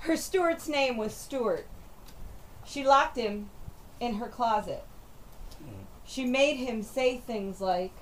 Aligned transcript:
Her 0.00 0.16
steward's 0.16 0.68
name 0.68 0.96
was 0.96 1.14
Stuart. 1.14 1.66
She 2.64 2.84
locked 2.84 3.16
him 3.16 3.50
in 4.00 4.14
her 4.14 4.28
closet. 4.28 4.84
She 6.06 6.24
made 6.24 6.56
him 6.56 6.82
say 6.82 7.18
things 7.18 7.60
like, 7.60 7.92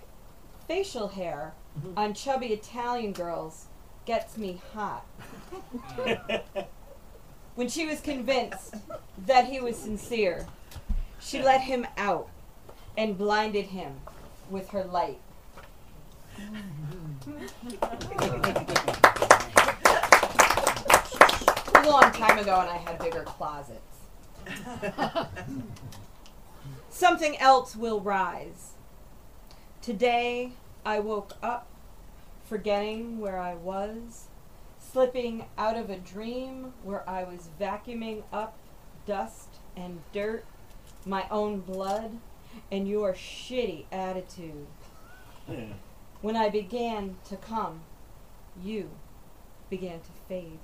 facial 0.66 1.08
hair 1.08 1.54
on 1.96 2.14
chubby 2.14 2.48
Italian 2.48 3.12
girls 3.12 3.66
gets 4.04 4.36
me 4.36 4.60
hot. 4.72 5.04
when 7.55 7.69
she 7.69 7.85
was 7.87 8.00
convinced 8.00 8.75
that 9.27 9.46
he 9.46 9.61
was 9.61 9.77
sincere, 9.77 10.46
she 11.21 11.43
let 11.43 11.62
him 11.62 11.87
out 11.96 12.29
and 12.96 13.19
blinded 13.19 13.66
him 13.66 14.00
with 14.50 14.71
her 14.71 14.85
light. 14.85 15.21
It 16.39 16.50
was 17.32 17.53
a 21.89 21.91
long 21.91 22.12
time 22.12 22.39
ago 22.39 22.61
and 22.61 22.68
I 22.68 22.76
had 22.76 22.99
bigger 22.99 23.22
closets. 23.22 23.81
Something 26.90 27.39
else 27.39 27.75
will 27.75 28.00
rise. 28.00 28.72
Today 29.81 30.53
I 30.85 31.00
woke 31.00 31.36
up 31.43 31.67
forgetting 32.45 33.20
where 33.20 33.39
I 33.39 33.55
was, 33.55 34.27
slipping 34.78 35.47
out 35.56 35.77
of 35.77 35.89
a 35.89 35.97
dream 35.97 36.75
where 36.83 37.09
I 37.09 37.25
was 37.25 37.48
vacuuming 37.59 38.23
up 38.34 38.59
dust 39.06 39.48
and 39.75 40.03
dirt, 40.12 40.45
my 41.06 41.25
own 41.31 41.61
blood, 41.61 42.19
and 42.70 42.86
your 42.86 43.14
shitty 43.14 43.84
attitude. 43.91 44.67
When 46.20 46.36
I 46.36 46.50
began 46.50 47.17
to 47.31 47.36
come, 47.36 47.81
you 48.62 48.91
began 49.70 50.00
to 50.00 50.11
fade. 50.28 50.59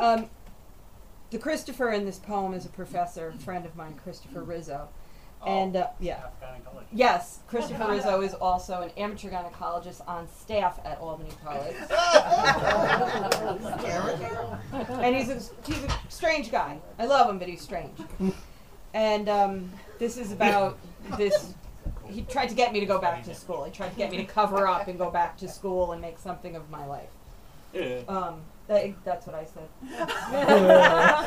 Um, 0.00 0.28
the 1.30 1.38
Christopher 1.38 1.90
in 1.90 2.04
this 2.04 2.18
poem 2.18 2.54
is 2.54 2.66
a 2.66 2.68
professor, 2.68 3.28
a 3.28 3.38
friend 3.38 3.64
of 3.64 3.76
mine, 3.76 3.94
Christopher 4.02 4.42
Rizzo. 4.42 4.88
And 5.44 5.74
uh, 5.74 5.88
yeah, 5.98 6.20
yes, 6.92 7.40
Christopher 7.48 7.88
Rizzo 7.90 8.20
is 8.20 8.32
also 8.32 8.82
an 8.82 8.90
amateur 8.96 9.28
gynecologist 9.28 10.06
on 10.06 10.28
staff 10.28 10.78
at 10.84 10.98
Albany 10.98 11.30
College. 11.44 11.74
and 15.02 15.16
he's 15.16 15.28
a, 15.30 15.40
he's 15.66 15.82
a 15.82 15.98
strange 16.08 16.52
guy. 16.52 16.78
I 16.98 17.06
love 17.06 17.28
him, 17.28 17.40
but 17.40 17.48
he's 17.48 17.60
strange. 17.60 17.98
And 18.94 19.28
um, 19.28 19.72
this 19.98 20.16
is 20.16 20.30
about 20.30 20.78
this. 21.18 21.54
He 22.12 22.22
tried 22.22 22.48
to 22.48 22.54
get 22.54 22.72
me 22.72 22.80
to 22.80 22.86
go 22.86 22.98
back 22.98 23.24
to 23.24 23.34
school. 23.34 23.64
He 23.64 23.70
tried 23.70 23.90
to 23.90 23.96
get 23.96 24.10
me 24.10 24.18
to 24.18 24.24
cover 24.24 24.66
up 24.66 24.88
and 24.88 24.98
go 24.98 25.10
back 25.10 25.36
to 25.38 25.48
school 25.48 25.92
and 25.92 26.00
make 26.00 26.18
something 26.18 26.54
of 26.56 26.70
my 26.70 26.84
life. 26.86 27.10
Um, 28.08 28.42
that, 28.68 28.92
that's 29.04 29.26
what 29.26 29.34
I 29.34 29.44
said. 29.44 29.68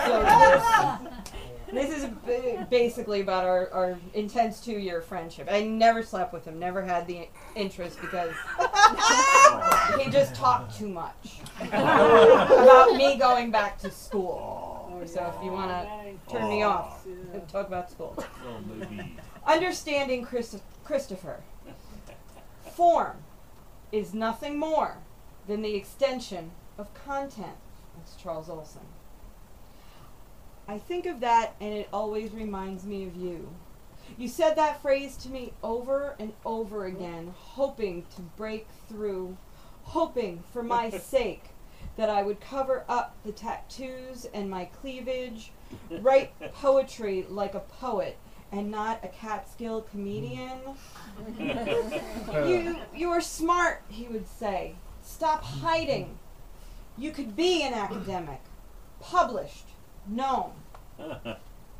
so 0.05 1.73
this, 1.73 1.89
this 1.89 2.03
is 2.03 2.09
ba- 2.25 2.67
basically 2.69 3.21
about 3.21 3.43
our, 3.45 3.69
our 3.71 3.99
intense 4.13 4.61
two 4.61 4.77
year 4.77 5.01
friendship. 5.01 5.47
I 5.51 5.63
never 5.63 6.01
slept 6.03 6.33
with 6.33 6.45
him, 6.45 6.59
never 6.59 6.81
had 6.83 7.07
the 7.07 7.27
interest 7.55 7.99
because 7.99 8.31
he 9.99 10.09
just 10.11 10.35
talked 10.35 10.77
too 10.77 10.87
much 10.87 11.39
about 11.61 12.95
me 12.95 13.17
going 13.17 13.51
back 13.51 13.79
to 13.79 13.91
school. 13.91 14.71
So 15.05 15.33
if 15.37 15.43
you 15.43 15.51
want 15.51 15.71
to 15.71 16.31
turn 16.31 16.47
me 16.49 16.63
off, 16.63 17.05
talk 17.51 17.67
about 17.67 17.91
school. 17.91 18.15
Understanding 19.45 20.23
Chris- 20.23 20.61
Christopher. 20.83 21.43
Form 22.75 23.17
is 23.91 24.13
nothing 24.13 24.57
more 24.57 24.97
than 25.47 25.61
the 25.61 25.75
extension 25.75 26.51
of 26.77 26.93
content. 26.93 27.57
That's 27.95 28.15
Charles 28.15 28.49
Olson. 28.49 28.81
I 30.67 30.79
think 30.79 31.05
of 31.05 31.19
that 31.19 31.55
and 31.61 31.73
it 31.73 31.89
always 31.93 32.31
reminds 32.31 32.85
me 32.85 33.05
of 33.05 33.15
you. 33.15 33.49
You 34.17 34.27
said 34.27 34.55
that 34.55 34.81
phrase 34.81 35.15
to 35.17 35.29
me 35.29 35.53
over 35.63 36.15
and 36.19 36.33
over 36.43 36.85
again, 36.85 37.33
hoping 37.37 38.05
to 38.15 38.21
break 38.21 38.67
through, 38.89 39.37
hoping 39.83 40.43
for 40.51 40.63
my 40.63 40.89
sake 40.99 41.45
that 41.97 42.09
I 42.09 42.23
would 42.23 42.41
cover 42.41 42.83
up 42.89 43.15
the 43.23 43.31
tattoos 43.31 44.25
and 44.33 44.49
my 44.49 44.65
cleavage, 44.65 45.51
write 46.01 46.33
poetry 46.53 47.25
like 47.29 47.53
a 47.53 47.59
poet 47.59 48.17
and 48.55 48.71
not 48.71 49.03
a 49.03 49.07
Catskill 49.09 49.81
comedian. 49.91 50.59
Mm. 51.37 52.49
you 52.49 52.77
you 52.95 53.09
are 53.09 53.21
smart, 53.21 53.83
he 53.89 54.07
would 54.07 54.27
say. 54.27 54.75
Stop 55.03 55.43
hiding. 55.43 56.17
You 56.97 57.11
could 57.11 57.35
be 57.35 57.63
an 57.63 57.73
academic, 57.73 58.41
published, 59.01 59.67
known. 60.07 60.51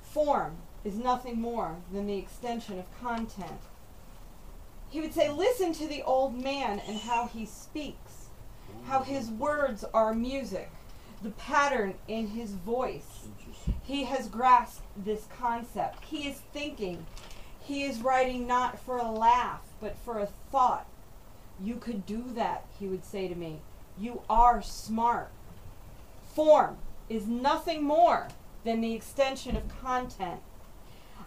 Form 0.01 0.57
is 0.83 0.95
nothing 0.95 1.39
more 1.39 1.77
than 1.91 2.07
the 2.07 2.17
extension 2.17 2.77
of 2.77 3.01
content. 3.01 3.61
He 4.89 4.99
would 4.99 5.13
say, 5.13 5.29
Listen 5.29 5.73
to 5.73 5.87
the 5.87 6.03
old 6.03 6.35
man 6.35 6.81
and 6.87 6.97
how 6.97 7.27
he 7.27 7.45
speaks, 7.45 8.29
how 8.85 9.01
his 9.03 9.29
words 9.29 9.85
are 9.93 10.13
music, 10.13 10.69
the 11.23 11.31
pattern 11.31 11.95
in 12.07 12.27
his 12.27 12.51
voice. 12.51 13.27
He 13.83 14.05
has 14.05 14.27
grasped 14.27 14.83
this 14.97 15.27
concept. 15.37 16.03
He 16.05 16.27
is 16.27 16.41
thinking. 16.53 17.05
He 17.59 17.83
is 17.83 18.01
writing 18.01 18.45
not 18.47 18.79
for 18.79 18.97
a 18.97 19.11
laugh, 19.11 19.61
but 19.79 19.97
for 19.97 20.19
a 20.19 20.27
thought. 20.51 20.87
You 21.61 21.75
could 21.75 22.05
do 22.05 22.23
that, 22.35 22.65
he 22.79 22.87
would 22.87 23.05
say 23.05 23.27
to 23.27 23.35
me. 23.35 23.61
You 23.97 24.21
are 24.29 24.61
smart. 24.61 25.31
Form 26.33 26.77
is 27.09 27.27
nothing 27.27 27.83
more 27.83 28.27
than 28.63 28.81
the 28.81 28.93
extension 28.93 29.55
of 29.55 29.63
content. 29.81 30.41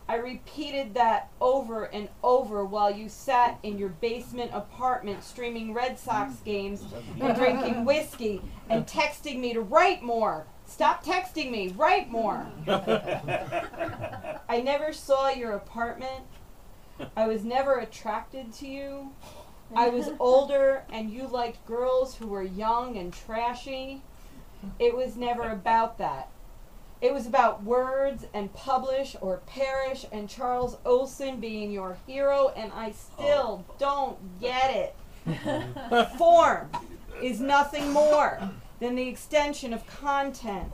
I 0.09 0.17
repeated 0.17 0.95
that 0.95 1.31
over 1.41 1.85
and 1.85 2.09
over 2.23 2.65
while 2.65 2.91
you 2.91 3.09
sat 3.09 3.59
in 3.63 3.79
your 3.79 3.91
basement 3.91 4.51
apartment 4.55 5.23
streaming 5.23 5.75
Red 5.75 5.99
Sox 5.99 6.37
games 6.45 6.83
and 7.21 7.37
drinking 7.37 7.85
whiskey 7.85 8.41
and 8.71 8.87
texting 8.87 9.39
me 9.39 9.53
to 9.53 9.61
write 9.61 10.03
more. 10.03 10.47
Stop 10.69 11.03
texting 11.03 11.51
me, 11.51 11.75
write 11.77 12.11
more. 12.11 12.47
I 14.49 14.61
never 14.63 14.93
saw 14.93 15.31
your 15.31 15.53
apartment. 15.53 16.25
I 17.17 17.27
was 17.27 17.43
never 17.43 17.79
attracted 17.79 18.53
to 18.55 18.69
you. 18.69 19.11
I 19.75 19.89
was 19.89 20.11
older 20.21 20.85
and 20.93 21.11
you 21.11 21.27
liked 21.27 21.67
girls 21.67 22.17
who 22.17 22.29
were 22.29 22.43
young 22.43 22.97
and 22.97 23.13
trashy. 23.13 24.03
It 24.79 24.95
was 24.95 25.17
never 25.17 25.51
about 25.51 25.99
that. 25.99 26.29
It 27.01 27.15
was 27.15 27.27
about 27.27 27.65
words 27.65 28.27
and 28.35 28.53
publish 28.53 29.17
or 29.21 29.39
perish 29.47 30.05
and 30.13 30.29
Charles 30.29 30.77
Olson 30.85 31.41
being 31.41 31.71
your 31.71 31.97
hero, 32.07 32.53
and 32.57 32.73
I 32.73 32.91
still 32.91 33.65
oh. 33.69 33.75
don't 33.79 34.41
get 34.41 34.95
it. 35.25 36.09
Form 36.19 36.71
is 37.23 37.41
nothing 37.41 37.91
more 37.93 38.51
than 38.81 38.95
the 38.95 39.09
extension 39.09 39.73
of 39.73 39.87
content. 39.87 40.73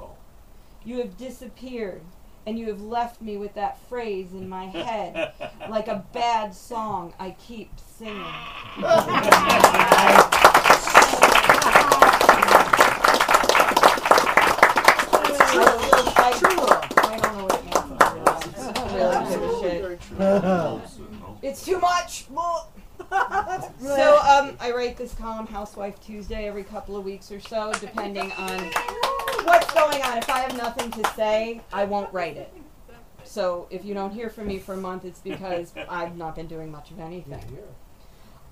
You 0.84 0.98
have 0.98 1.16
disappeared, 1.16 2.03
and 2.47 2.59
you 2.59 2.66
have 2.69 2.81
left 2.81 3.22
me 3.22 3.37
with 3.37 3.54
that 3.54 3.78
phrase 3.88 4.32
in 4.32 4.48
my 4.48 4.66
head 4.66 5.32
like 5.70 5.88
a 5.88 6.04
bad 6.12 6.54
song 6.54 7.15
I 7.19 7.31
keep 7.31 7.70
singing. 7.98 8.22
I, 16.16 16.32
I 16.97 17.19
don't 17.19 17.36
know 17.36 17.44
what 17.44 17.54
it 17.54 17.65
means. 17.65 17.76
Really 18.92 19.19
give 19.31 19.42
a 19.42 19.44
shit. 19.60 20.00
It's 21.42 21.65
too 21.65 21.78
much. 21.78 22.26
So 23.84 24.19
um, 24.19 24.56
I 24.61 24.72
write 24.72 24.97
this 24.97 25.15
column, 25.15 25.47
Housewife 25.47 26.01
Tuesday, 26.01 26.47
every 26.48 26.65
couple 26.65 26.97
of 26.97 27.04
weeks 27.04 27.31
or 27.31 27.41
so, 27.41 27.72
depending 27.81 28.33
on 28.33 28.59
what's 29.45 29.72
going 29.72 30.03
on. 30.03 30.19
If 30.19 30.28
I 30.31 30.41
have 30.41 30.57
nothing 30.57 30.91
to 30.92 31.04
say, 31.15 31.60
I 31.72 31.84
won't 31.84 32.13
write 32.13 32.36
it. 32.36 32.53
So 33.25 33.66
if 33.71 33.84
you 33.84 33.95
don't 33.95 34.13
hear 34.13 34.28
from 34.31 34.47
me 34.47 34.59
for 34.59 34.75
a 34.75 34.78
month, 34.78 35.04
it's 35.04 35.21
because 35.21 35.72
I've 35.89 36.16
not 36.16 36.36
been 36.36 36.47
doing 36.47 36.71
much 36.71 36.91
of 36.91 37.01
anything. 37.01 37.59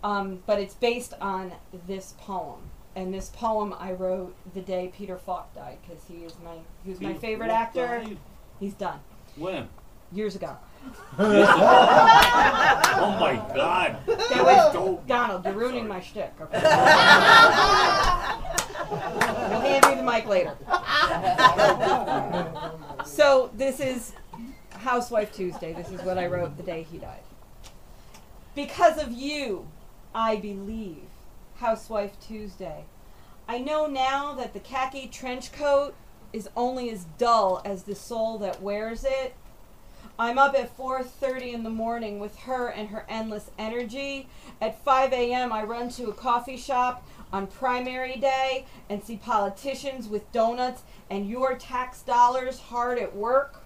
Um, 0.02 0.42
but 0.46 0.58
it's 0.58 0.74
based 0.74 1.14
on 1.20 1.52
this 1.86 2.14
poem, 2.18 2.58
and 2.96 3.14
this 3.14 3.28
poem 3.28 3.74
I 3.78 3.92
wrote 3.92 4.34
the 4.54 4.60
day 4.60 4.90
Peter 4.96 5.16
Falk 5.16 5.54
died 5.54 5.78
because 5.86 6.02
he 6.04 6.24
is 6.24 6.34
my 6.44 6.56
he 6.82 6.90
was 6.90 7.00
my 7.00 7.10
Peter 7.10 7.20
favorite 7.20 7.48
Falk 7.50 7.60
actor. 7.60 7.86
died? 7.86 8.16
He's 8.58 8.74
done 8.74 8.98
When? 9.36 9.68
Years 10.12 10.36
ago. 10.36 10.56
oh 11.18 11.26
my 13.20 13.36
God. 13.54 13.96
That 14.06 14.44
was 14.44 14.98
Donald. 15.06 15.44
You're 15.44 15.54
ruining 15.54 15.86
my 15.86 16.00
shtick. 16.00 16.32
Okay. 16.40 16.60
I'll 18.92 19.60
hand 19.60 19.84
you 19.88 19.96
the 19.96 20.02
mic 20.02 20.26
later. 20.26 20.56
so 23.04 23.50
this 23.56 23.78
is 23.80 24.12
Housewife 24.70 25.32
Tuesday. 25.34 25.72
This 25.72 25.90
is 25.90 26.02
what 26.02 26.18
I 26.18 26.26
wrote 26.26 26.56
the 26.56 26.62
day 26.62 26.82
he 26.90 26.98
died. 26.98 27.20
Because 28.54 28.98
of 28.98 29.12
you, 29.12 29.66
I 30.14 30.36
believe. 30.36 31.04
Housewife 31.56 32.18
Tuesday. 32.20 32.84
I 33.46 33.58
know 33.58 33.86
now 33.86 34.34
that 34.34 34.52
the 34.52 34.60
khaki 34.60 35.06
trench 35.06 35.52
coat 35.52 35.94
is 36.32 36.48
only 36.56 36.90
as 36.90 37.04
dull 37.18 37.62
as 37.64 37.84
the 37.84 37.94
soul 37.94 38.38
that 38.38 38.60
wears 38.62 39.04
it. 39.04 39.34
I'm 40.18 40.38
up 40.38 40.54
at 40.54 40.76
4:30 40.76 41.52
in 41.52 41.62
the 41.62 41.70
morning 41.70 42.20
with 42.20 42.40
her 42.40 42.68
and 42.68 42.90
her 42.90 43.04
endless 43.08 43.50
energy. 43.58 44.28
At 44.60 44.82
5 44.84 45.12
a.m. 45.12 45.52
I 45.52 45.62
run 45.62 45.88
to 45.90 46.10
a 46.10 46.14
coffee 46.14 46.56
shop 46.56 47.04
on 47.32 47.46
primary 47.46 48.16
day 48.16 48.66
and 48.88 49.02
see 49.02 49.16
politicians 49.16 50.08
with 50.08 50.30
donuts 50.32 50.82
and 51.10 51.28
your 51.28 51.54
tax 51.56 52.02
dollars 52.02 52.58
hard 52.58 52.98
at 52.98 53.16
work. 53.16 53.64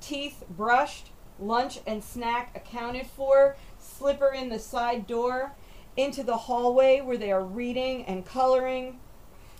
Teeth 0.00 0.44
brushed, 0.50 1.10
lunch 1.38 1.78
and 1.86 2.04
snack 2.04 2.50
accounted 2.54 3.06
for, 3.06 3.56
slipper 3.78 4.28
in 4.28 4.48
the 4.48 4.58
side 4.58 5.06
door, 5.06 5.52
into 5.96 6.22
the 6.22 6.36
hallway 6.36 7.00
where 7.00 7.18
they 7.18 7.32
are 7.32 7.44
reading 7.44 8.04
and 8.04 8.26
coloring. 8.26 8.98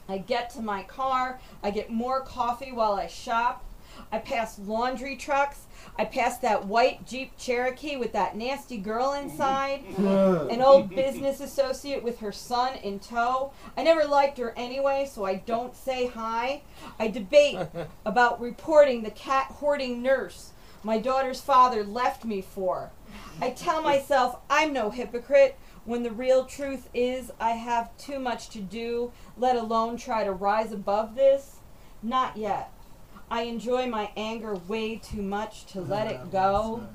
I 0.08 0.18
get 0.18 0.50
to 0.50 0.62
my 0.62 0.82
car, 0.82 1.40
I 1.62 1.70
get 1.70 1.90
more 1.90 2.20
coffee 2.20 2.72
while 2.72 2.94
I 2.94 3.06
shop. 3.06 3.64
I 4.10 4.18
pass 4.18 4.58
laundry 4.58 5.16
trucks. 5.16 5.66
I 5.98 6.04
pass 6.04 6.38
that 6.38 6.66
white 6.66 7.06
Jeep 7.06 7.36
Cherokee 7.38 7.96
with 7.96 8.12
that 8.12 8.36
nasty 8.36 8.78
girl 8.78 9.12
inside. 9.12 9.84
An 9.98 10.62
old 10.62 10.90
business 10.90 11.40
associate 11.40 12.02
with 12.02 12.20
her 12.20 12.32
son 12.32 12.76
in 12.76 12.98
tow. 12.98 13.52
I 13.76 13.82
never 13.82 14.04
liked 14.04 14.38
her 14.38 14.54
anyway, 14.56 15.08
so 15.10 15.24
I 15.24 15.36
don't 15.36 15.76
say 15.76 16.06
hi. 16.06 16.62
I 16.98 17.08
debate 17.08 17.58
about 18.06 18.40
reporting 18.40 19.02
the 19.02 19.10
cat 19.10 19.46
hoarding 19.46 20.02
nurse 20.02 20.52
my 20.82 20.98
daughter's 20.98 21.40
father 21.40 21.84
left 21.84 22.24
me 22.24 22.40
for. 22.40 22.90
I 23.40 23.50
tell 23.50 23.82
myself 23.82 24.38
I'm 24.50 24.72
no 24.72 24.90
hypocrite 24.90 25.58
when 25.84 26.02
the 26.02 26.10
real 26.10 26.44
truth 26.44 26.88
is 26.94 27.30
I 27.40 27.52
have 27.52 27.96
too 27.96 28.18
much 28.18 28.48
to 28.50 28.60
do, 28.60 29.12
let 29.36 29.56
alone 29.56 29.96
try 29.96 30.24
to 30.24 30.32
rise 30.32 30.72
above 30.72 31.14
this. 31.14 31.56
Not 32.02 32.36
yet. 32.36 32.72
I 33.32 33.44
enjoy 33.44 33.86
my 33.86 34.10
anger 34.14 34.56
way 34.68 34.96
too 34.96 35.22
much 35.22 35.64
to 35.72 35.80
let 35.80 36.12
it 36.12 36.30
go. 36.30 36.86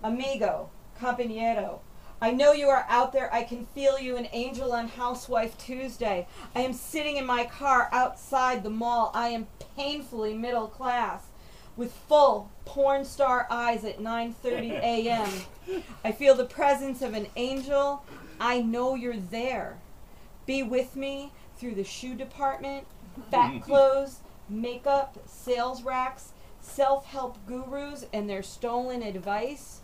Amigo, 0.00 0.70
compañero, 0.96 1.80
I 2.20 2.30
know 2.30 2.52
you 2.52 2.68
are 2.68 2.86
out 2.88 3.12
there. 3.12 3.34
I 3.34 3.42
can 3.42 3.66
feel 3.66 3.98
you, 3.98 4.16
an 4.16 4.28
angel 4.30 4.72
on 4.72 4.86
Housewife 4.86 5.58
Tuesday. 5.58 6.28
I 6.54 6.60
am 6.60 6.72
sitting 6.72 7.16
in 7.16 7.26
my 7.26 7.46
car 7.46 7.88
outside 7.90 8.62
the 8.62 8.70
mall. 8.70 9.10
I 9.12 9.30
am 9.30 9.48
painfully 9.76 10.34
middle 10.34 10.68
class 10.68 11.24
with 11.76 11.90
full 12.08 12.52
porn 12.64 13.04
star 13.04 13.48
eyes 13.50 13.84
at 13.84 13.98
9:30 13.98 14.70
a.m. 14.70 15.82
I 16.04 16.12
feel 16.12 16.36
the 16.36 16.44
presence 16.44 17.02
of 17.02 17.14
an 17.14 17.26
angel. 17.34 18.04
I 18.38 18.62
know 18.62 18.94
you're 18.94 19.16
there. 19.16 19.78
Be 20.46 20.62
with 20.62 20.94
me 20.94 21.32
through 21.58 21.74
the 21.74 21.82
shoe 21.82 22.14
department, 22.14 22.86
fat 23.32 23.60
clothes, 23.64 24.20
makeup, 24.50 25.18
sales 25.26 25.82
racks, 25.82 26.32
self-help 26.60 27.38
gurus 27.46 28.04
and 28.12 28.28
their 28.28 28.42
stolen 28.42 29.02
advice, 29.02 29.80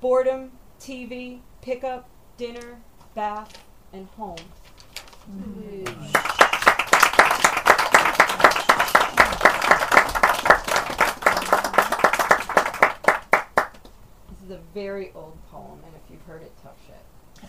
boredom, 0.00 0.52
TV, 0.80 1.40
pickup, 1.60 2.08
dinner, 2.36 2.80
bath, 3.14 3.64
and 3.92 4.06
home. 4.16 4.36
This 14.30 14.42
is 14.44 14.50
a 14.50 14.60
very 14.72 15.12
old 15.14 15.36
poem, 15.50 15.80
and 15.84 15.94
if 15.94 16.10
you've 16.10 16.22
heard 16.22 16.42
it, 16.42 16.52
tough 16.62 16.76
shit. 16.86 16.96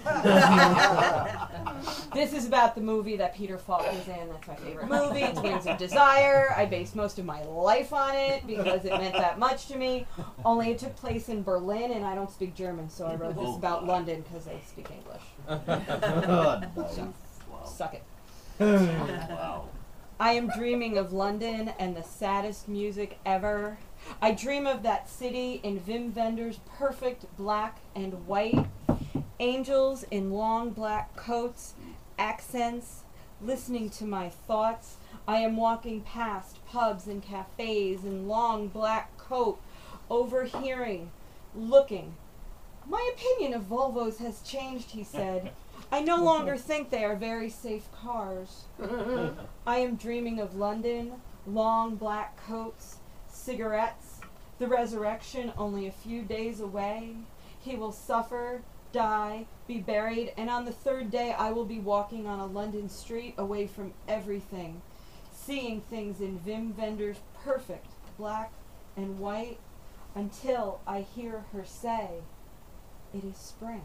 this 2.14 2.34
is 2.34 2.48
about 2.48 2.76
the 2.76 2.82
movie 2.82 3.18
that 3.18 3.36
Peter 3.36 3.58
Falk 3.58 3.82
was 3.92 4.08
in. 4.08 4.30
That's 4.30 4.48
my 4.48 4.56
favorite 4.56 4.88
movie, 4.88 5.26
Wings 5.42 5.68
of 5.68 5.78
Desire. 5.78 6.54
I 6.56 6.66
based 6.66 6.96
most 6.96 7.20
of 7.20 7.26
my 7.26 7.44
life 7.44 7.92
on 7.94 8.16
it 8.16 8.48
because 8.48 8.86
it 8.86 8.92
meant 8.92 9.14
that 9.14 9.40
much 9.40 9.68
to 9.68 9.78
me. 9.78 10.08
Only 10.46 10.72
it 10.72 10.80
took 10.80 10.96
place 10.96 11.30
in 11.30 11.44
Berlin, 11.44 11.92
and 11.92 12.06
I 12.06 12.16
don't 12.16 12.32
speak 12.32 12.56
German, 12.56 12.90
so 12.90 13.06
I 13.06 13.16
wrote 13.16 13.36
this 13.36 13.56
about 13.56 13.86
London 13.86 14.22
because 14.22 14.48
I 14.48 14.60
speak 14.68 14.88
English. 14.92 15.22
So, 16.96 17.14
suck 17.66 17.94
it. 17.94 18.04
wow. 18.60 19.68
I 20.20 20.34
am 20.34 20.50
dreaming 20.50 20.98
of 20.98 21.14
London 21.14 21.72
and 21.80 21.96
the 21.96 22.04
saddest 22.04 22.68
music 22.68 23.18
ever. 23.26 23.78
I 24.22 24.34
dream 24.34 24.68
of 24.68 24.84
that 24.84 25.10
city 25.10 25.62
in 25.64 25.80
Wim 25.80 26.14
Wenders' 26.14 26.60
perfect 26.78 27.26
black 27.38 27.80
and 27.96 28.28
white. 28.28 28.66
Angels 29.42 30.04
in 30.12 30.32
long 30.32 30.72
black 30.72 31.16
coats, 31.16 31.74
accents, 32.18 33.04
listening 33.42 33.90
to 33.92 34.04
my 34.04 34.28
thoughts. 34.28 34.98
I 35.26 35.38
am 35.38 35.56
walking 35.56 36.02
past 36.02 36.66
pubs 36.66 37.08
and 37.08 37.24
cafes 37.24 38.04
in 38.04 38.28
long 38.28 38.68
black 38.68 39.18
coat, 39.18 39.62
overhearing, 40.10 41.12
looking. 41.56 42.16
My 42.86 43.12
opinion 43.14 43.54
of 43.54 43.70
Volvos 43.70 44.18
has 44.18 44.42
changed, 44.42 44.92
he 44.92 45.06
said. 45.06 45.52
I 45.90 46.02
no 46.02 46.18
longer 46.24 46.58
think 46.58 46.90
they 46.90 47.06
are 47.06 47.16
very 47.16 47.50
safe 47.50 47.90
cars. 47.94 48.64
I 49.66 49.78
am 49.78 49.96
dreaming 49.96 50.42
of 50.42 50.56
London, 50.56 51.14
long 51.48 51.96
black 51.96 52.36
coats, 52.46 52.98
cigarettes, 53.30 54.20
the 54.58 54.68
resurrection 54.68 55.54
only 55.58 55.88
a 55.88 55.92
few 55.92 56.24
days 56.24 56.60
away. 56.60 57.16
He 57.62 57.76
will 57.76 57.94
suffer, 57.94 58.64
die, 58.92 59.46
be 59.68 59.80
buried, 59.80 60.34
and 60.38 60.50
on 60.50 60.66
the 60.66 60.72
third 60.72 61.12
day 61.12 61.34
I 61.38 61.52
will 61.52 61.66
be 61.66 61.80
walking 61.80 62.28
on 62.28 62.40
a 62.40 62.46
London 62.46 62.90
street 62.90 63.36
away 63.38 63.68
from 63.68 63.94
everything, 64.08 64.82
seeing 65.34 65.82
things 65.82 66.22
in 66.22 66.40
Wim 66.40 66.78
Wenders' 66.78 67.20
perfect 67.44 67.88
black 68.18 68.52
and 68.96 69.20
white 69.20 69.60
until 70.16 70.82
I 70.86 71.02
hear 71.02 71.46
her 71.54 71.64
say, 71.66 72.22
It 73.14 73.24
is 73.24 73.38
spring. 73.38 73.84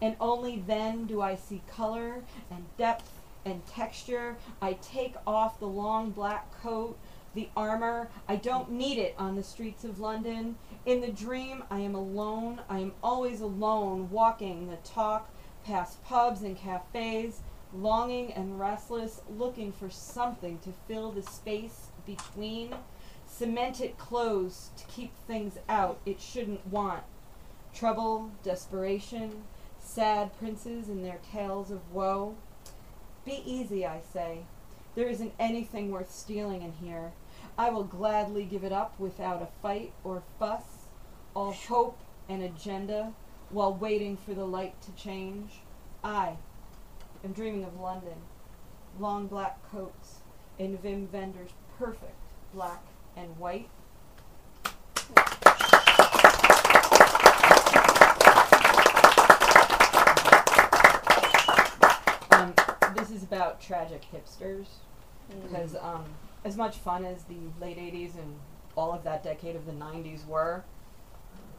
And 0.00 0.16
only 0.20 0.62
then 0.66 1.06
do 1.06 1.20
I 1.20 1.36
see 1.36 1.62
color 1.68 2.22
and 2.50 2.64
depth 2.76 3.10
and 3.44 3.64
texture. 3.66 4.36
I 4.60 4.74
take 4.74 5.14
off 5.26 5.60
the 5.60 5.66
long 5.66 6.10
black 6.10 6.50
coat, 6.60 6.98
the 7.36 7.48
armor. 7.56 8.08
I 8.26 8.34
don't 8.34 8.72
need 8.72 8.98
it 8.98 9.14
on 9.16 9.36
the 9.36 9.44
streets 9.44 9.84
of 9.84 10.00
London. 10.00 10.56
In 10.84 11.00
the 11.00 11.12
dream, 11.12 11.62
I 11.70 11.80
am 11.80 11.94
alone. 11.94 12.62
I 12.68 12.80
am 12.80 12.94
always 13.02 13.40
alone, 13.40 14.10
walking 14.10 14.68
the 14.68 14.76
talk 14.76 15.30
past 15.64 16.02
pubs 16.04 16.42
and 16.42 16.56
cafes, 16.56 17.40
longing 17.72 18.32
and 18.32 18.58
restless, 18.58 19.20
looking 19.28 19.70
for 19.70 19.90
something 19.90 20.58
to 20.60 20.72
fill 20.88 21.12
the 21.12 21.22
space 21.22 21.88
between. 22.04 22.74
Cement 23.26 23.80
it 23.80 23.98
closed 23.98 24.76
to 24.78 24.86
keep 24.86 25.12
things 25.26 25.58
out 25.68 26.00
it 26.06 26.20
shouldn't 26.20 26.66
want. 26.66 27.02
Trouble, 27.74 28.30
desperation, 28.42 29.42
sad 29.78 30.36
princes 30.38 30.88
and 30.88 31.04
their 31.04 31.18
tales 31.32 31.70
of 31.70 31.92
woe. 31.92 32.36
Be 33.24 33.42
easy, 33.44 33.84
I 33.84 34.00
say. 34.12 34.44
There 34.94 35.08
isn't 35.08 35.34
anything 35.38 35.90
worth 35.90 36.10
stealing 36.10 36.62
in 36.62 36.72
here. 36.72 37.12
I 37.58 37.70
will 37.70 37.84
gladly 37.84 38.44
give 38.44 38.64
it 38.64 38.72
up 38.72 39.00
without 39.00 39.40
a 39.40 39.48
fight 39.62 39.92
or 40.04 40.22
fuss, 40.38 40.88
all 41.32 41.52
hope 41.52 41.98
and 42.28 42.42
agenda, 42.42 43.14
while 43.48 43.72
waiting 43.72 44.18
for 44.18 44.34
the 44.34 44.44
light 44.44 44.74
to 44.82 44.92
change. 44.92 45.52
I 46.04 46.36
am 47.24 47.32
dreaming 47.32 47.64
of 47.64 47.80
London, 47.80 48.18
long 48.98 49.26
black 49.26 49.58
coats 49.70 50.16
in 50.58 50.76
Wim 50.78 51.10
Wenders' 51.10 51.52
perfect 51.78 52.14
black 52.52 52.84
and 53.16 53.38
white. 53.38 53.70
Um, 62.32 62.54
this 62.94 63.10
is 63.10 63.22
about 63.22 63.62
tragic 63.62 64.02
hipsters 64.12 64.66
because 65.42 65.74
um, 65.76 66.04
as 66.46 66.56
much 66.56 66.76
fun 66.76 67.04
as 67.04 67.24
the 67.24 67.34
late 67.60 67.76
80s 67.76 68.14
and 68.14 68.38
all 68.76 68.92
of 68.92 69.02
that 69.04 69.24
decade 69.24 69.56
of 69.56 69.66
the 69.66 69.72
90s 69.72 70.24
were, 70.26 70.64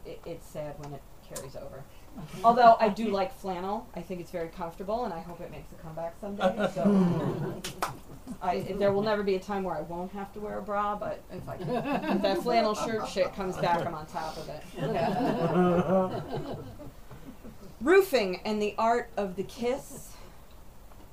it, 0.06 0.18
it's 0.24 0.46
sad 0.46 0.74
when 0.78 0.94
it 0.94 1.02
carries 1.28 1.54
over. 1.54 1.84
Although 2.44 2.76
I 2.80 2.88
do 2.88 3.10
like 3.10 3.32
flannel, 3.38 3.86
I 3.94 4.00
think 4.00 4.20
it's 4.20 4.30
very 4.30 4.48
comfortable, 4.48 5.04
and 5.04 5.12
I 5.12 5.20
hope 5.20 5.40
it 5.42 5.50
makes 5.50 5.70
a 5.72 5.74
comeback 5.76 6.14
someday. 6.20 6.70
So, 6.74 7.62
I, 8.42 8.60
there 8.78 8.92
will 8.92 9.02
never 9.02 9.22
be 9.22 9.34
a 9.34 9.38
time 9.40 9.62
where 9.62 9.76
I 9.76 9.82
won't 9.82 10.10
have 10.12 10.32
to 10.32 10.40
wear 10.40 10.58
a 10.58 10.62
bra, 10.62 10.96
but 10.96 11.22
if 11.30 11.46
I 11.48 11.58
can, 11.58 11.68
if 11.68 12.22
that 12.22 12.42
flannel 12.42 12.74
shirt 12.74 13.06
shit 13.08 13.34
comes 13.34 13.58
back, 13.58 13.84
I'm 13.86 13.94
on 13.94 14.06
top 14.06 14.36
of 14.38 14.48
it. 14.48 14.62
Roofing 17.80 18.40
and 18.44 18.60
the 18.60 18.74
art 18.78 19.10
of 19.16 19.36
the 19.36 19.44
kiss. 19.44 20.14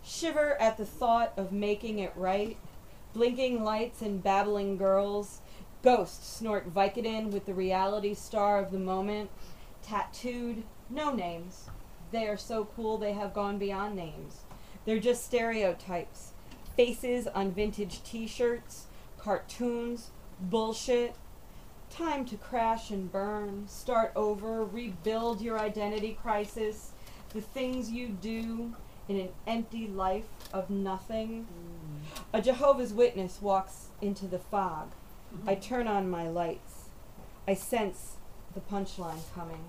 Shiver 0.04 0.60
at 0.62 0.78
the 0.78 0.86
thought 0.86 1.34
of 1.36 1.52
making 1.52 2.00
it 2.00 2.14
right. 2.16 2.58
Blinking 3.16 3.64
lights 3.64 4.02
and 4.02 4.22
babbling 4.22 4.76
girls. 4.76 5.40
Ghosts 5.82 6.28
snort 6.28 6.74
Vicodin 6.74 7.32
with 7.32 7.46
the 7.46 7.54
reality 7.54 8.14
star 8.14 8.60
of 8.60 8.72
the 8.72 8.78
moment. 8.78 9.30
Tattooed, 9.82 10.64
no 10.90 11.14
names. 11.14 11.70
They 12.12 12.28
are 12.28 12.36
so 12.36 12.68
cool 12.76 12.98
they 12.98 13.14
have 13.14 13.34
gone 13.34 13.58
beyond 13.58 13.96
names. 13.96 14.42
They're 14.84 15.00
just 15.00 15.24
stereotypes. 15.24 16.34
Faces 16.76 17.26
on 17.28 17.54
vintage 17.54 18.04
t 18.04 18.28
shirts, 18.28 18.88
cartoons, 19.18 20.12
bullshit. 20.42 21.16
Time 21.90 22.26
to 22.26 22.36
crash 22.36 22.92
and 22.92 23.10
burn, 23.10 23.66
start 23.70 24.12
over, 24.18 24.66
rebuild 24.66 25.40
your 25.40 25.58
identity 25.58 26.18
crisis. 26.22 26.92
The 27.30 27.40
things 27.40 27.90
you 27.90 28.10
do 28.10 28.76
in 29.08 29.18
an 29.22 29.30
empty 29.48 29.88
life 29.88 30.28
of 30.52 30.70
nothing. 30.70 31.48
A 32.36 32.42
Jehovah's 32.42 32.92
Witness 32.92 33.42
walks 33.42 33.88
into 34.02 34.28
the 34.28 34.40
fog. 34.40 34.92
Mm-hmm. 35.34 35.52
I 35.52 35.56
turn 35.56 35.88
on 35.88 36.10
my 36.10 36.28
lights. 36.28 36.90
I 37.48 37.54
sense 37.54 38.18
the 38.54 38.60
punchline 38.60 39.22
coming. 39.34 39.64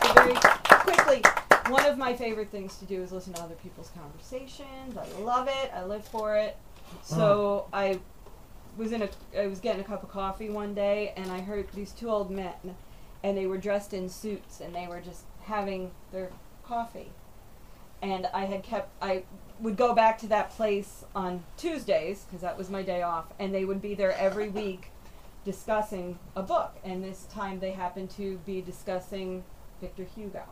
So 0.00 0.14
very 0.14 0.32
quickly, 0.80 1.22
one 1.68 1.84
of 1.84 1.98
my 1.98 2.16
favorite 2.16 2.50
things 2.50 2.78
to 2.78 2.86
do 2.86 3.02
is 3.02 3.12
listen 3.12 3.34
to 3.34 3.42
other 3.42 3.54
people's 3.56 3.90
conversations. 3.90 4.96
I 4.96 5.06
love 5.20 5.48
it. 5.48 5.70
I 5.74 5.84
live 5.84 6.06
for 6.06 6.36
it. 6.36 6.56
So 7.02 7.66
mm. 7.70 7.76
I 7.76 8.00
was 8.78 8.92
in 8.92 9.02
a 9.02 9.10
I 9.38 9.46
was 9.46 9.60
getting 9.60 9.82
a 9.82 9.84
cup 9.84 10.02
of 10.02 10.08
coffee 10.08 10.48
one 10.48 10.72
day 10.72 11.12
and 11.18 11.30
I 11.30 11.42
heard 11.42 11.68
these 11.74 11.92
two 11.92 12.08
old 12.08 12.30
men 12.30 12.76
and 13.22 13.36
they 13.36 13.46
were 13.46 13.58
dressed 13.58 13.92
in 13.92 14.08
suits 14.08 14.60
and 14.62 14.74
they 14.74 14.86
were 14.86 15.02
just 15.02 15.24
having 15.42 15.90
their 16.12 16.30
coffee. 16.64 17.10
And 18.06 18.26
I 18.32 18.44
had 18.44 18.62
kept 18.62 18.88
I 19.02 19.24
would 19.58 19.76
go 19.76 19.94
back 19.94 20.16
to 20.18 20.28
that 20.28 20.50
place 20.50 21.04
on 21.14 21.42
Tuesdays 21.56 22.24
because 22.24 22.40
that 22.42 22.56
was 22.56 22.70
my 22.70 22.82
day 22.82 23.02
off 23.02 23.24
and 23.40 23.52
they 23.52 23.64
would 23.64 23.82
be 23.82 23.94
there 23.94 24.12
every 24.12 24.48
week 24.48 24.90
discussing 25.44 26.18
a 26.36 26.42
book 26.42 26.76
and 26.84 27.02
this 27.02 27.24
time 27.32 27.58
they 27.58 27.72
happened 27.72 28.10
to 28.10 28.38
be 28.46 28.60
discussing 28.60 29.42
Victor 29.80 30.04
Hugo. 30.14 30.44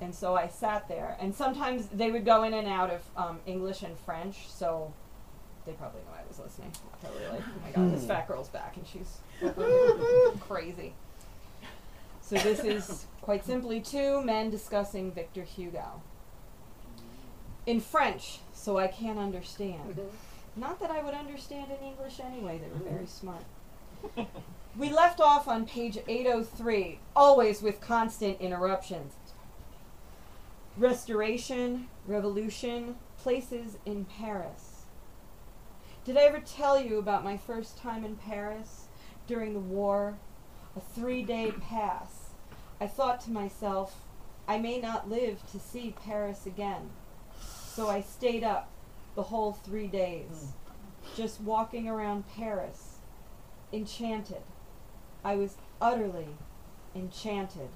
And 0.00 0.14
so 0.14 0.34
I 0.34 0.48
sat 0.48 0.88
there, 0.88 1.16
and 1.20 1.32
sometimes 1.32 1.86
they 1.86 2.10
would 2.10 2.24
go 2.24 2.42
in 2.42 2.54
and 2.54 2.66
out 2.66 2.90
of 2.90 3.02
um, 3.16 3.38
English 3.46 3.82
and 3.82 3.96
French, 3.96 4.48
so 4.48 4.92
they 5.64 5.70
probably 5.74 6.00
know 6.00 6.16
I 6.18 6.26
was 6.26 6.40
listening. 6.40 6.72
Probably 7.00 7.24
like, 7.28 7.42
oh 7.46 7.62
my 7.64 7.70
god, 7.70 7.94
this 7.94 8.04
fat 8.04 8.26
girl's 8.26 8.48
back, 8.48 8.76
and 8.76 8.84
she's 8.84 9.20
crazy. 10.40 10.92
So 12.20 12.34
this 12.34 12.64
is 12.64 13.06
quite 13.20 13.44
simply 13.44 13.80
two 13.80 14.24
men 14.24 14.50
discussing 14.50 15.12
Victor 15.12 15.44
Hugo 15.44 16.02
in 17.66 17.80
French, 17.80 18.38
so 18.52 18.78
I 18.78 18.88
can't 18.88 19.18
understand. 19.18 19.96
Mm-hmm. 19.96 20.60
Not 20.60 20.80
that 20.80 20.90
I 20.90 21.02
would 21.02 21.14
understand 21.14 21.70
in 21.70 21.86
English 21.86 22.20
anyway. 22.20 22.58
They 22.58 22.68
were 22.68 22.84
mm-hmm. 22.84 22.94
very 22.94 23.06
smart. 23.06 23.44
We 24.74 24.90
left 24.90 25.20
off 25.20 25.48
on 25.48 25.66
page 25.66 25.98
803, 26.08 26.98
always 27.14 27.60
with 27.60 27.82
constant 27.82 28.40
interruptions. 28.40 29.12
Restoration, 30.78 31.88
revolution, 32.06 32.96
places 33.18 33.76
in 33.84 34.06
Paris. 34.06 34.86
Did 36.06 36.16
I 36.16 36.22
ever 36.22 36.40
tell 36.40 36.80
you 36.80 36.98
about 36.98 37.22
my 37.22 37.36
first 37.36 37.76
time 37.76 38.02
in 38.02 38.16
Paris 38.16 38.86
during 39.26 39.52
the 39.52 39.60
war? 39.60 40.16
A 40.74 40.80
three 40.80 41.22
day 41.22 41.52
pass. 41.52 42.30
I 42.80 42.86
thought 42.86 43.20
to 43.22 43.30
myself, 43.30 44.00
I 44.48 44.56
may 44.56 44.80
not 44.80 45.10
live 45.10 45.46
to 45.52 45.60
see 45.60 45.94
Paris 46.02 46.46
again. 46.46 46.88
So 47.74 47.88
I 47.88 48.02
stayed 48.02 48.44
up 48.44 48.68
the 49.14 49.22
whole 49.22 49.52
three 49.52 49.86
days, 49.86 50.52
just 51.16 51.40
walking 51.40 51.88
around 51.88 52.24
Paris, 52.28 52.98
enchanted. 53.72 54.42
I 55.24 55.36
was 55.36 55.56
utterly 55.80 56.36
enchanted. 56.94 57.70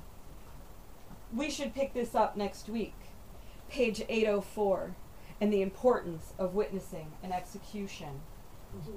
We 1.33 1.49
should 1.49 1.75
pick 1.75 1.95
this 1.95 2.15
up 2.15 2.37
next 2.37 2.69
week, 2.69 2.93
page 3.71 4.03
804, 4.07 4.95
and 5.41 5.51
the 5.51 5.63
importance 5.63 6.35
of 6.39 6.55
witnessing 6.55 7.13
an 7.23 7.33
execution. 7.33 8.21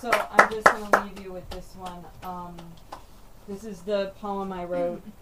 So 0.00 0.10
I'm 0.32 0.50
just 0.50 0.66
going 0.66 0.90
to 0.90 1.04
leave 1.04 1.20
you 1.20 1.32
with 1.32 1.48
this 1.50 1.76
one. 1.76 2.04
Um, 2.24 2.56
this 3.48 3.64
is 3.64 3.82
the 3.82 4.12
poem 4.20 4.52
I 4.52 4.64
wrote. 4.64 5.02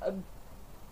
Uh, 0.00 0.12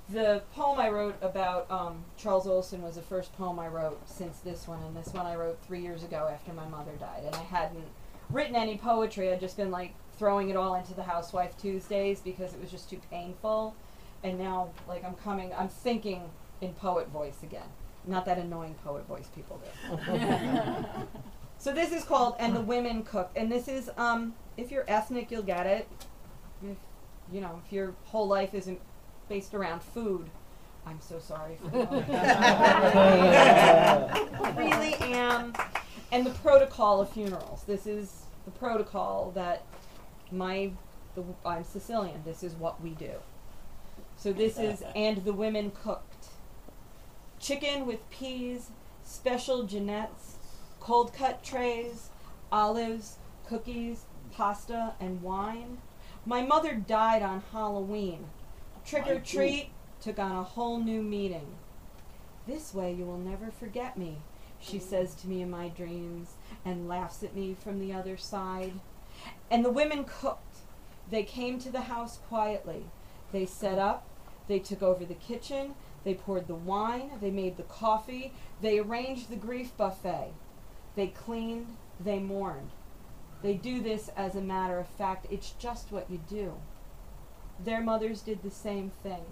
the 0.08 0.42
poem 0.52 0.78
I 0.78 0.88
wrote 0.88 1.16
about 1.20 1.70
um, 1.70 2.04
Charles 2.16 2.46
Olson 2.46 2.82
was 2.82 2.94
the 2.94 3.02
first 3.02 3.37
poem 3.37 3.58
I 3.58 3.68
wrote 3.68 4.00
since 4.08 4.38
this 4.38 4.68
one, 4.68 4.82
and 4.82 4.96
this 4.96 5.12
one 5.12 5.26
I 5.26 5.35
wrote 5.35 5.58
three 5.64 5.80
years 5.80 6.04
ago 6.04 6.28
after 6.30 6.52
my 6.52 6.66
mother 6.66 6.92
died, 6.99 7.25
and 7.25 7.35
I 7.35 7.42
hadn't 7.42 7.85
written 8.30 8.54
any 8.54 8.76
poetry. 8.76 9.32
I'd 9.32 9.40
just 9.40 9.56
been 9.56 9.70
like 9.70 9.94
throwing 10.18 10.49
it 10.49 10.56
all 10.56 10.75
into 10.75 10.94
the 10.94 11.02
Housewife 11.02 11.56
Tuesdays 11.58 12.20
because 12.20 12.54
it 12.54 12.61
was 12.61 12.70
just 12.70 12.88
too 12.88 13.00
painful, 13.11 13.75
and 14.23 14.38
now 14.38 14.70
like 14.88 15.04
I'm 15.04 15.14
coming, 15.14 15.52
I'm 15.56 15.68
thinking 15.68 16.30
in 16.61 16.73
poet 16.75 17.08
voice 17.08 17.42
again, 17.42 17.68
not 18.06 18.25
that 18.26 18.38
annoying 18.38 18.76
poet 18.85 19.06
voice 19.06 19.28
people 19.35 19.61
do. 19.88 19.96
so 21.58 21.73
this 21.73 21.92
is 21.92 22.04
called 22.04 22.37
"And 22.38 22.54
the 22.54 22.61
Women 22.61 23.02
Cook," 23.02 23.30
and 23.35 23.50
this 23.50 23.66
is 23.66 23.90
um, 23.96 24.35
if 24.56 24.70
you're 24.70 24.84
ethnic, 24.88 25.30
you'll 25.30 25.42
get 25.42 25.66
it. 25.66 25.88
If 26.62 26.76
you 27.32 27.40
know, 27.40 27.60
if 27.64 27.72
your 27.72 27.94
whole 28.04 28.28
life 28.28 28.54
isn't 28.54 28.80
based 29.28 29.54
around 29.54 29.82
food. 29.82 30.30
I'm 30.86 31.00
so 31.00 31.18
sorry 31.18 31.56
for 31.56 31.68
I 34.38 34.54
really 34.56 34.94
am. 34.94 35.52
And 36.12 36.25
the 36.25 36.30
protocol 36.30 37.00
of 37.00 37.10
funerals. 37.10 37.64
This 37.66 37.88
is 37.88 38.22
the 38.44 38.52
protocol 38.52 39.32
that 39.34 39.64
my 40.30 40.70
the, 41.16 41.25
I'm 41.44 41.64
Sicilian. 41.64 42.22
This 42.25 42.44
is 42.44 42.54
what 42.54 42.80
we 42.80 42.90
do. 42.90 43.10
So 44.16 44.32
this 44.32 44.58
is 44.58 44.84
and 44.94 45.25
the 45.25 45.32
women 45.32 45.72
cooked. 45.72 46.28
Chicken 47.40 47.84
with 47.86 48.08
peas, 48.10 48.70
special 49.02 49.64
Jeanettes, 49.64 50.36
cold 50.80 51.12
cut 51.12 51.42
trays, 51.42 52.10
olives, 52.50 53.16
cookies, 53.48 54.04
pasta, 54.37 54.95
and 55.00 55.23
wine. 55.23 55.78
My 56.26 56.43
mother 56.43 56.75
died 56.75 57.23
on 57.23 57.43
Halloween. 57.52 58.26
Trick 58.85 59.07
or 59.07 59.19
treat 59.19 59.71
took 60.00 60.19
on 60.19 60.33
a 60.33 60.43
whole 60.43 60.78
new 60.78 61.02
meaning. 61.02 61.57
This 62.47 62.75
way 62.75 62.93
you 62.93 63.07
will 63.07 63.19
never 63.19 63.50
forget 63.50 63.97
me, 63.97 64.19
she 64.61 64.76
mm. 64.76 64.83
says 64.83 65.14
to 65.16 65.28
me 65.28 65.40
in 65.40 65.50
my 65.50 65.69
dreams 65.69 66.35
and 66.64 66.87
laughs 66.87 67.23
at 67.23 67.35
me 67.35 67.57
from 67.59 67.81
the 67.81 67.93
other 67.93 68.16
side. 68.16 68.75
And 69.50 69.64
the 69.64 69.71
women 69.71 70.05
cooked. 70.05 70.59
They 71.11 71.23
came 71.23 71.59
to 71.61 71.71
the 71.71 71.83
house 71.83 72.19
quietly. 72.28 72.85
They 73.33 73.47
set 73.47 73.78
up, 73.78 74.07
they 74.49 74.59
took 74.59 74.83
over 74.83 75.05
the 75.05 75.14
kitchen, 75.14 75.75
they 76.05 76.14
poured 76.14 76.47
the 76.47 76.55
wine, 76.55 77.12
they 77.21 77.31
made 77.31 77.57
the 77.57 77.62
coffee, 77.62 78.33
they 78.61 78.78
arranged 78.78 79.31
the 79.31 79.37
grief 79.37 79.76
buffet. 79.76 80.33
They 80.95 81.09
cleaned, 81.09 81.76
they 81.99 82.19
mourned. 82.19 82.71
They 83.43 83.55
do 83.55 83.81
this 83.83 84.11
as 84.16 84.35
a 84.35 84.40
matter 84.40 84.78
of 84.78 84.87
fact. 84.87 85.26
It's 85.31 85.50
just 85.59 85.93
what 85.93 86.11
you 86.11 86.21
do. 86.28 86.55
Their 87.62 87.81
mothers 87.81 88.21
did 88.21 88.43
the 88.43 88.50
same 88.50 88.90
thing. 89.02 89.25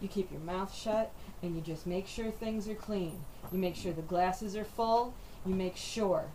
You 0.00 0.08
keep 0.08 0.30
your 0.30 0.40
mouth 0.40 0.74
shut 0.74 1.12
and 1.42 1.54
you 1.54 1.62
just 1.62 1.86
make 1.86 2.06
sure 2.06 2.30
things 2.30 2.68
are 2.68 2.74
clean. 2.74 3.20
You 3.50 3.58
make 3.58 3.76
sure 3.76 3.92
the 3.92 4.02
glasses 4.02 4.56
are 4.56 4.64
full. 4.64 5.14
You 5.46 5.54
make 5.54 5.76
sure 5.76 6.26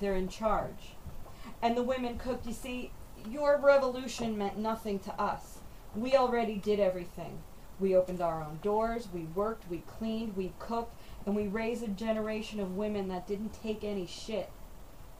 they're 0.00 0.16
in 0.16 0.28
charge. 0.28 0.94
And 1.62 1.76
the 1.76 1.82
women 1.82 2.18
cooked. 2.18 2.46
You 2.46 2.52
see, 2.52 2.90
your 3.30 3.58
revolution 3.58 4.36
meant 4.36 4.58
nothing 4.58 4.98
to 5.00 5.20
us. 5.20 5.58
We 5.94 6.14
already 6.14 6.56
did 6.56 6.80
everything. 6.80 7.38
We 7.78 7.94
opened 7.94 8.22
our 8.22 8.42
own 8.42 8.60
doors, 8.62 9.08
we 9.12 9.24
worked, 9.34 9.68
we 9.68 9.82
cleaned, 9.86 10.34
we 10.34 10.52
cooked, 10.58 10.94
and 11.26 11.36
we 11.36 11.46
raised 11.46 11.82
a 11.82 11.88
generation 11.88 12.58
of 12.58 12.76
women 12.76 13.08
that 13.08 13.26
didn't 13.26 13.62
take 13.62 13.84
any 13.84 14.06
shit. 14.06 14.50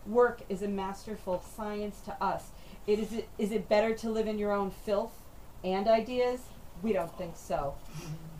Work 0.07 0.43
is 0.49 0.63
a 0.63 0.69
masterful 0.69 1.43
science 1.57 2.01
to 2.05 2.23
us. 2.23 2.51
It 2.87 2.99
is, 2.99 3.13
it, 3.13 3.29
is 3.39 3.51
it 3.51 3.69
better 3.69 3.95
to 3.95 4.11
live 4.11 4.29
in 4.29 4.39
your 4.39 4.53
own 4.53 4.71
filth 4.71 5.23
and 5.65 5.89
ideas? 5.89 6.41
We 6.83 6.93
don't 6.93 7.17
think 7.19 7.37
so. 7.37 7.75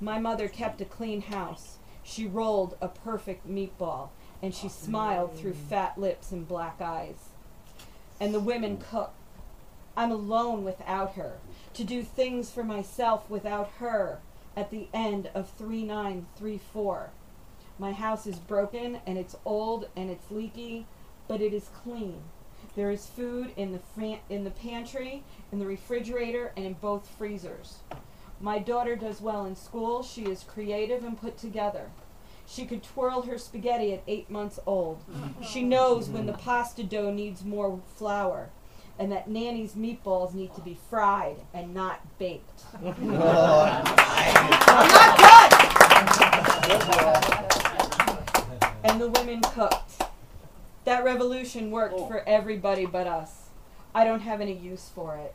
My 0.01 0.19
mother 0.19 0.49
kept 0.49 0.81
a 0.81 0.85
clean 0.85 1.23
house. 1.23 1.79
She 2.03 2.27
rolled 2.27 2.77
a 2.81 2.89
perfect 2.89 3.49
meatball, 3.49 4.11
and 4.41 4.55
she 4.55 4.69
smiled 4.69 5.37
through 5.37 5.55
mm. 5.55 5.69
fat 5.69 5.99
lips 5.99 6.31
and 6.31 6.47
black 6.47 6.81
eyes. 6.81 7.31
And 8.21 8.33
the 8.33 8.41
women 8.41 8.77
mm. 8.77 8.89
cook. 8.89 9.13
I'm 9.97 10.13
alone 10.13 10.63
without 10.63 11.15
her, 11.15 11.39
to 11.73 11.83
do 11.83 12.03
things 12.03 12.51
for 12.51 12.63
myself 12.63 13.31
without 13.31 13.71
her 13.79 14.21
at 14.55 14.71
the 14.71 14.89
end 14.93 15.31
of 15.35 15.51
3934. 15.51 17.11
My 17.79 17.93
house 17.93 18.27
is 18.27 18.39
broken 18.39 19.01
and 19.07 19.19
it's 19.19 19.37
old 19.45 19.89
and 19.97 20.11
it's 20.11 20.31
leaky, 20.31 20.87
but 21.29 21.41
it 21.41 21.53
is 21.53 21.69
clean. 21.83 22.23
There 22.75 22.91
is 22.91 23.07
food 23.07 23.53
in 23.57 23.73
the 23.73 23.79
fran- 23.79 24.21
in 24.29 24.45
the 24.45 24.51
pantry, 24.51 25.25
in 25.51 25.59
the 25.59 25.67
refrigerator, 25.67 26.53
and 26.57 26.67
in 26.67 26.75
both 26.75 27.09
freezers. 27.09 27.79
My 28.41 28.59
daughter 28.59 28.97
does 28.97 29.21
well 29.21 29.47
in 29.47 29.57
school. 29.57 30.03
She 30.03 30.25
is 30.25 30.43
creative 30.43 31.03
and 31.03 31.19
put 31.19 31.39
together. 31.39 31.91
She 32.47 32.67
could 32.67 32.83
twirl 32.83 33.23
her 33.23 33.39
spaghetti 33.39 33.93
at 33.95 34.03
eight 34.07 34.31
months 34.31 34.61
old. 34.67 35.03
She 35.43 35.63
knows 35.63 36.09
when 36.09 36.27
the 36.27 36.33
pasta 36.35 36.85
dough 36.85 37.11
needs 37.11 37.45
more 37.45 37.81
flour 37.97 38.51
and 38.99 39.11
that 39.13 39.29
Nanny's 39.29 39.73
meatballs 39.75 40.33
need 40.35 40.55
to 40.55 40.61
be 40.61 40.79
fried 40.89 41.37
and 41.53 41.75
not 41.75 42.01
baked. 42.19 42.63
Oh, 42.83 43.61
I'm 43.63 43.85
not 44.51 45.19
done! 45.19 45.53
and 48.85 49.01
the 49.01 49.09
women 49.09 49.41
cooked. 49.43 49.86
That 50.87 51.03
revolution 51.03 51.73
worked 51.73 51.99
oh. 51.99 52.07
for 52.07 52.23
everybody 52.29 52.87
but 52.87 53.09
us. 53.09 53.51
I 53.93 54.05
don't 54.05 54.21
have 54.21 54.41
any 54.41 54.57
use 54.57 54.89
for 54.95 55.17
it. 55.17 55.35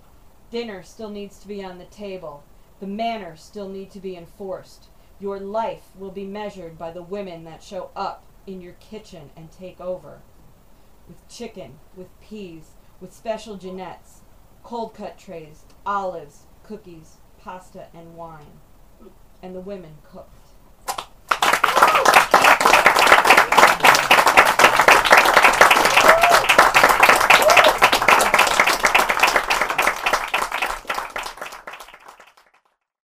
Dinner 0.49 0.81
still 0.81 1.09
needs 1.09 1.39
to 1.39 1.47
be 1.47 1.61
on 1.61 1.77
the 1.77 1.85
table. 1.85 2.45
The 2.79 2.87
manners 2.87 3.41
still 3.41 3.67
need 3.67 3.91
to 3.91 3.99
be 3.99 4.15
enforced. 4.15 4.87
Your 5.19 5.41
life 5.41 5.89
will 5.99 6.09
be 6.09 6.23
measured 6.23 6.77
by 6.77 6.91
the 6.91 7.03
women 7.03 7.43
that 7.43 7.61
show 7.61 7.89
up 7.97 8.23
in 8.47 8.61
your 8.61 8.75
kitchen 8.79 9.29
and 9.35 9.51
take 9.51 9.81
over. 9.81 10.21
With 11.05 11.27
chicken, 11.27 11.79
with 11.97 12.07
peas, 12.21 12.71
with 13.01 13.13
special 13.13 13.57
Jeanettes, 13.57 14.21
cold 14.63 14.93
cut 14.93 15.17
trays, 15.17 15.65
olives, 15.85 16.45
cookies, 16.63 17.17
pasta, 17.37 17.87
and 17.93 18.15
wine. 18.15 18.61
And 19.43 19.53
the 19.53 19.59
women 19.59 19.97
cooked. 20.09 20.40